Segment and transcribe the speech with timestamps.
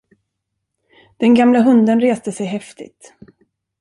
[1.17, 3.15] Den gamla hunden reste sig häftigt.